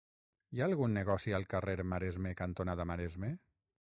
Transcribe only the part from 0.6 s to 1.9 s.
ha algun negoci al carrer